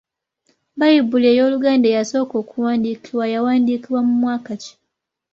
[0.75, 4.71] Bbayibuli ey’Oluganda eyasooka okuwandiikibwa yawandiikibwa mu mwaka ki?